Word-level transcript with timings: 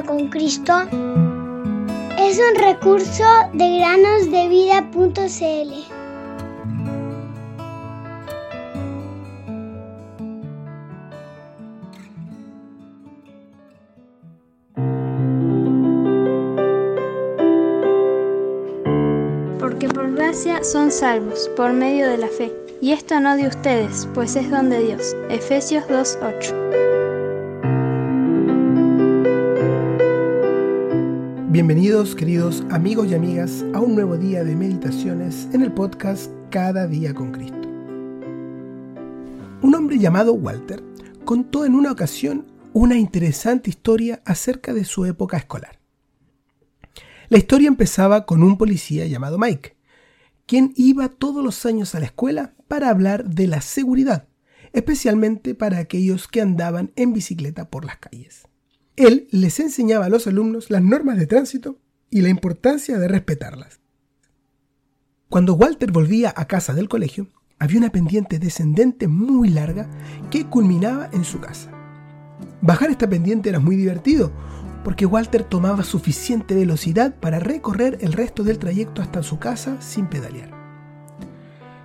con 0.00 0.28
Cristo 0.28 0.72
es 2.18 2.38
un 2.38 2.54
recurso 2.58 3.24
de 3.52 3.78
granosdevida.cl. 3.78 5.12
Porque 19.60 19.88
por 19.88 20.14
gracia 20.14 20.64
son 20.64 20.90
salvos, 20.90 21.50
por 21.54 21.74
medio 21.74 22.08
de 22.08 22.16
la 22.16 22.28
fe. 22.28 22.50
Y 22.80 22.92
esto 22.92 23.20
no 23.20 23.36
de 23.36 23.46
ustedes, 23.46 24.08
pues 24.14 24.36
es 24.36 24.50
don 24.50 24.70
de 24.70 24.82
Dios. 24.82 25.14
Efesios 25.28 25.84
2.8. 25.84 26.81
Bienvenidos 31.52 32.14
queridos 32.16 32.62
amigos 32.70 33.08
y 33.10 33.14
amigas 33.14 33.62
a 33.74 33.80
un 33.80 33.94
nuevo 33.94 34.16
día 34.16 34.42
de 34.42 34.56
meditaciones 34.56 35.50
en 35.52 35.60
el 35.60 35.70
podcast 35.70 36.32
Cada 36.48 36.86
día 36.86 37.12
con 37.12 37.30
Cristo. 37.30 37.68
Un 39.60 39.74
hombre 39.74 39.98
llamado 39.98 40.32
Walter 40.32 40.82
contó 41.26 41.66
en 41.66 41.74
una 41.74 41.92
ocasión 41.92 42.46
una 42.72 42.96
interesante 42.96 43.68
historia 43.68 44.22
acerca 44.24 44.72
de 44.72 44.86
su 44.86 45.04
época 45.04 45.36
escolar. 45.36 45.78
La 47.28 47.36
historia 47.36 47.68
empezaba 47.68 48.24
con 48.24 48.42
un 48.42 48.56
policía 48.56 49.06
llamado 49.06 49.36
Mike, 49.36 49.76
quien 50.46 50.72
iba 50.74 51.10
todos 51.10 51.44
los 51.44 51.66
años 51.66 51.94
a 51.94 52.00
la 52.00 52.06
escuela 52.06 52.54
para 52.66 52.88
hablar 52.88 53.26
de 53.26 53.46
la 53.46 53.60
seguridad, 53.60 54.26
especialmente 54.72 55.54
para 55.54 55.80
aquellos 55.80 56.28
que 56.28 56.40
andaban 56.40 56.92
en 56.96 57.12
bicicleta 57.12 57.68
por 57.68 57.84
las 57.84 57.98
calles. 57.98 58.48
Él 58.96 59.26
les 59.30 59.58
enseñaba 59.60 60.06
a 60.06 60.08
los 60.10 60.26
alumnos 60.26 60.70
las 60.70 60.82
normas 60.82 61.16
de 61.18 61.26
tránsito 61.26 61.78
y 62.10 62.20
la 62.20 62.28
importancia 62.28 62.98
de 62.98 63.08
respetarlas. 63.08 63.80
Cuando 65.28 65.54
Walter 65.54 65.90
volvía 65.90 66.32
a 66.36 66.46
casa 66.46 66.74
del 66.74 66.90
colegio, 66.90 67.28
había 67.58 67.78
una 67.78 67.90
pendiente 67.90 68.38
descendente 68.38 69.08
muy 69.08 69.48
larga 69.48 69.88
que 70.30 70.46
culminaba 70.46 71.08
en 71.12 71.24
su 71.24 71.40
casa. 71.40 71.70
Bajar 72.60 72.90
esta 72.90 73.08
pendiente 73.08 73.48
era 73.48 73.60
muy 73.60 73.76
divertido, 73.76 74.30
porque 74.84 75.06
Walter 75.06 75.44
tomaba 75.44 75.84
suficiente 75.84 76.54
velocidad 76.54 77.14
para 77.18 77.38
recorrer 77.38 77.98
el 78.00 78.12
resto 78.12 78.42
del 78.42 78.58
trayecto 78.58 79.00
hasta 79.00 79.22
su 79.22 79.38
casa 79.38 79.80
sin 79.80 80.06
pedalear. 80.06 80.50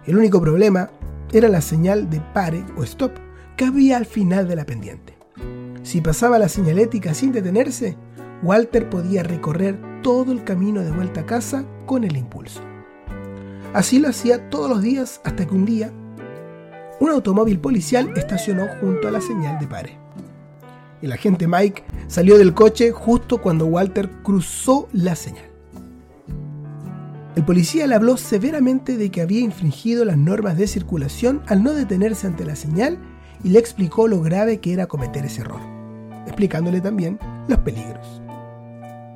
El 0.06 0.18
único 0.18 0.42
problema 0.42 0.90
era 1.32 1.48
la 1.48 1.62
señal 1.62 2.10
de 2.10 2.22
pare 2.34 2.66
o 2.76 2.84
stop 2.84 3.12
que 3.56 3.66
había 3.66 3.98
al 3.98 4.06
final 4.06 4.48
de 4.48 4.56
la 4.56 4.66
pendiente. 4.66 5.17
Si 5.88 6.02
pasaba 6.02 6.38
la 6.38 6.50
señalética 6.50 7.14
sin 7.14 7.32
detenerse, 7.32 7.96
Walter 8.44 8.90
podía 8.90 9.24
recorrer 9.24 9.80
todo 10.04 10.34
el 10.34 10.44
camino 10.44 10.82
de 10.82 10.92
vuelta 10.92 11.22
a 11.22 11.26
casa 11.26 11.64
con 11.86 12.04
el 12.04 12.18
impulso. 12.18 12.60
Así 13.74 13.98
lo 13.98 14.10
hacía 14.10 14.50
todos 14.50 14.70
los 14.70 14.82
días 14.82 15.22
hasta 15.24 15.48
que 15.48 15.56
un 15.56 15.64
día 15.64 15.94
un 17.00 17.10
automóvil 17.10 17.62
policial 17.62 18.12
estacionó 18.18 18.68
junto 18.82 19.08
a 19.08 19.12
la 19.12 19.22
señal 19.22 19.60
de 19.60 19.68
pare. 19.68 19.98
El 21.02 21.14
agente 21.14 21.48
Mike 21.48 21.86
salió 22.08 22.38
del 22.38 22.54
coche 22.54 22.92
justo 22.92 23.42
cuando 23.42 23.66
Walter 23.68 24.10
cruzó 24.24 24.90
la 24.92 25.16
señal. 25.16 25.50
El 27.38 27.46
policía 27.46 27.88
le 27.88 27.96
habló 27.96 28.18
severamente 28.18 28.98
de 28.98 29.10
que 29.10 29.22
había 29.22 29.40
infringido 29.40 30.04
las 30.04 30.18
normas 30.18 30.58
de 30.58 30.68
circulación 30.68 31.44
al 31.48 31.64
no 31.64 31.72
detenerse 31.72 32.28
ante 32.28 32.44
la 32.44 32.58
señal 32.58 33.00
y 33.42 33.52
le 33.52 33.60
explicó 33.60 34.10
lo 34.10 34.20
grave 34.20 34.60
que 34.60 34.74
era 34.74 34.88
cometer 34.88 35.24
ese 35.24 35.40
error 35.40 35.77
explicándole 36.28 36.82
también 36.82 37.18
los 37.48 37.58
peligros. 37.60 38.22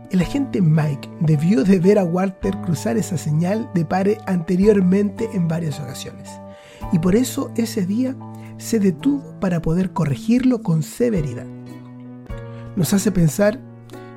El 0.10 0.22
agente 0.22 0.62
Mike 0.62 1.10
debió 1.22 1.64
de 1.64 1.80
ver 1.80 2.00
a 2.00 2.04
Walter 2.04 2.58
cruzar 2.62 2.98
esa 2.98 3.18
señal 3.18 3.70
de 3.74 3.86
pare 3.86 4.18
anteriormente 4.26 5.30
en 5.34 5.48
varias 5.48 5.80
ocasiones, 5.80 6.30
y 6.92 7.00
por 7.00 7.16
eso 7.16 7.52
ese 7.56 7.86
día 7.86 8.16
se 8.58 8.80
detuvo 8.80 9.40
para 9.40 9.62
poder 9.62 9.92
corregirlo 9.94 10.62
con 10.62 10.84
severidad. 10.84 11.46
Nos 12.76 12.94
hace 12.94 13.12
pensar 13.12 13.60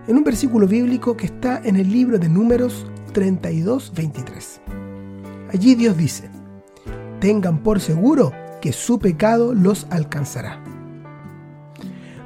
en 0.09 0.17
un 0.17 0.25
versículo 0.25 0.67
bíblico 0.67 1.17
que 1.17 1.27
está 1.27 1.61
en 1.65 1.77
el 1.77 1.93
libro 1.93 2.19
de 2.19 2.29
Números 2.29 2.87
32-23. 3.13 4.61
Allí 5.53 5.75
Dios 5.77 5.97
dice, 5.97 6.29
tengan 7.21 7.63
por 7.63 7.81
seguro 7.81 8.33
que 8.61 8.73
su 8.73 8.99
pecado 8.99 9.55
los 9.55 9.87
alcanzará. 9.91 10.74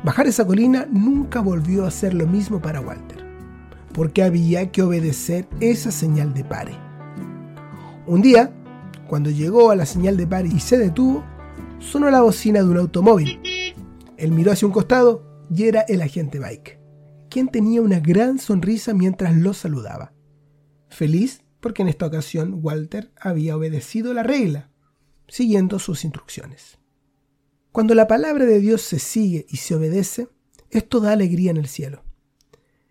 Bajar 0.08 0.26
esa 0.26 0.46
colina 0.46 0.88
nunca 0.91 1.42
volvió 1.42 1.84
a 1.84 1.91
ser 1.91 2.14
lo 2.14 2.26
mismo 2.26 2.62
para 2.62 2.80
Walter, 2.80 3.22
porque 3.92 4.22
había 4.22 4.72
que 4.72 4.80
obedecer 4.80 5.46
esa 5.60 5.91
señal 5.91 6.32
de 6.32 6.44
pare. 6.44 6.72
Un 8.06 8.22
día, 8.22 8.50
cuando 9.06 9.28
llegó 9.28 9.70
a 9.70 9.76
la 9.76 9.84
señal 9.84 10.16
de 10.16 10.26
pare 10.26 10.48
y 10.48 10.60
se 10.60 10.78
detuvo, 10.78 11.22
sonó 11.78 12.08
la 12.08 12.22
bocina 12.22 12.60
de 12.60 12.70
un 12.70 12.78
automóvil. 12.78 13.38
Él 14.16 14.32
miró 14.32 14.50
hacia 14.50 14.64
un 14.64 14.72
costado 14.72 15.44
y 15.54 15.64
era 15.64 15.82
el 15.82 16.00
agente 16.00 16.41
Mike, 16.41 16.80
quien 17.28 17.48
tenía 17.48 17.82
una 17.82 18.00
gran 18.00 18.38
sonrisa 18.38 18.94
mientras 18.94 19.36
lo 19.36 19.52
saludaba. 19.52 20.14
Feliz 20.88 21.42
porque 21.60 21.82
en 21.82 21.88
esta 21.88 22.06
ocasión 22.06 22.60
Walter 22.62 23.12
había 23.20 23.58
obedecido 23.58 24.14
la 24.14 24.22
regla, 24.22 24.70
siguiendo 25.26 25.78
sus 25.78 26.02
instrucciones. 26.02 26.78
Cuando 27.78 27.94
la 27.94 28.09
palabra 28.09 28.44
de 28.44 28.59
Dios 28.59 28.83
se 28.83 28.99
sigue 28.99 29.47
y 29.49 29.59
se 29.59 29.77
obedece, 29.77 30.27
esto 30.69 30.99
da 30.99 31.12
alegría 31.12 31.53
en 31.53 31.59
el 31.59 31.69
cielo. 31.69 32.03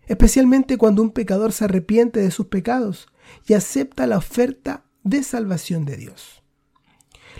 Especialmente 0.06 0.78
cuando 0.78 1.02
un 1.02 1.10
pecador 1.10 1.52
se 1.52 1.66
arrepiente 1.66 2.20
de 2.20 2.30
sus 2.30 2.46
pecados 2.46 3.06
y 3.46 3.52
acepta 3.52 4.06
la 4.06 4.16
oferta 4.16 4.86
de 5.02 5.22
salvación 5.22 5.84
de 5.84 5.98
Dios. 5.98 6.42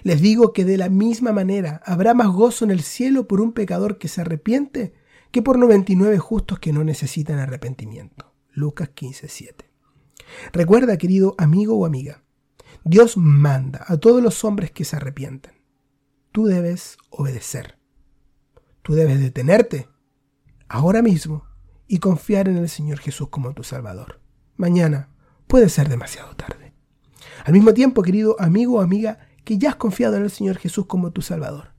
Les 0.02 0.20
digo 0.20 0.52
que 0.52 0.66
de 0.66 0.76
la 0.76 0.90
misma 0.90 1.32
manera 1.32 1.80
habrá 1.86 2.12
más 2.12 2.28
gozo 2.28 2.66
en 2.66 2.70
el 2.70 2.82
cielo 2.82 3.26
por 3.26 3.40
un 3.40 3.54
pecador 3.54 3.96
que 3.96 4.08
se 4.08 4.20
arrepiente 4.20 4.92
que 5.30 5.40
por 5.40 5.58
99 5.58 6.18
justos 6.18 6.58
que 6.58 6.74
no 6.74 6.84
necesitan 6.84 7.38
arrepentimiento. 7.38 8.30
Lucas 8.52 8.90
15:7. 8.90 9.70
Recuerda, 10.52 10.98
querido 10.98 11.34
amigo 11.38 11.78
o 11.78 11.86
amiga, 11.86 12.22
Dios 12.84 13.16
manda 13.16 13.86
a 13.88 13.96
todos 13.96 14.22
los 14.22 14.44
hombres 14.44 14.70
que 14.70 14.84
se 14.84 14.96
arrepientan 14.96 15.57
tú 16.38 16.46
debes 16.46 16.98
obedecer. 17.10 17.80
Tú 18.82 18.94
debes 18.94 19.18
detenerte 19.18 19.88
ahora 20.68 21.02
mismo 21.02 21.42
y 21.88 21.98
confiar 21.98 22.48
en 22.48 22.58
el 22.58 22.68
Señor 22.68 23.00
Jesús 23.00 23.28
como 23.28 23.54
tu 23.54 23.64
Salvador. 23.64 24.20
Mañana 24.56 25.08
puede 25.48 25.68
ser 25.68 25.88
demasiado 25.88 26.36
tarde. 26.36 26.74
Al 27.44 27.54
mismo 27.54 27.74
tiempo, 27.74 28.02
querido 28.02 28.36
amigo 28.38 28.76
o 28.76 28.80
amiga, 28.80 29.18
que 29.42 29.58
ya 29.58 29.70
has 29.70 29.74
confiado 29.74 30.14
en 30.16 30.22
el 30.22 30.30
Señor 30.30 30.58
Jesús 30.58 30.86
como 30.86 31.10
tu 31.10 31.22
Salvador, 31.22 31.72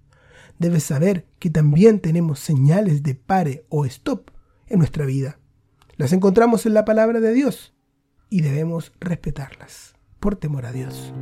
debes 0.58 0.84
saber 0.84 1.26
que 1.40 1.50
también 1.50 2.02
tenemos 2.02 2.40
señales 2.40 3.02
de 3.02 3.16
pare 3.16 3.66
o 3.70 3.86
stop 3.86 4.30
en 4.68 4.80
nuestra 4.80 5.06
vida. 5.06 5.40
Las 5.96 6.12
encontramos 6.12 6.66
en 6.66 6.74
la 6.74 6.84
palabra 6.84 7.22
de 7.22 7.32
Dios 7.32 7.74
y 8.30 8.42
debemos 8.42 8.92
respetarlas 9.00 9.94
por 10.20 10.36
temor 10.36 10.66
a 10.66 10.74
Dios. 10.74 11.14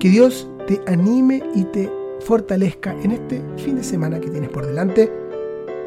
Que 0.00 0.08
Dios 0.08 0.48
te 0.66 0.80
anime 0.86 1.42
y 1.54 1.64
te 1.64 2.03
fortalezca 2.24 2.94
en 3.02 3.12
este 3.12 3.42
fin 3.56 3.76
de 3.76 3.84
semana 3.84 4.18
que 4.20 4.30
tienes 4.30 4.50
por 4.50 4.66
delante, 4.66 5.12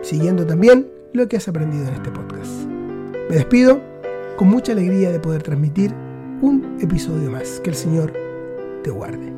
siguiendo 0.01 0.45
también 0.45 0.87
lo 1.13 1.27
que 1.27 1.37
has 1.37 1.47
aprendido 1.47 1.87
en 1.87 1.95
este 1.95 2.11
podcast. 2.11 2.51
Me 3.29 3.35
despido 3.35 3.81
con 4.37 4.47
mucha 4.47 4.71
alegría 4.71 5.11
de 5.11 5.19
poder 5.19 5.43
transmitir 5.43 5.91
un 6.41 6.77
episodio 6.79 7.31
más. 7.31 7.59
Que 7.61 7.71
el 7.71 7.75
Señor 7.75 8.13
te 8.83 8.91
guarde. 8.91 9.36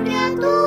отряду. 0.00 0.57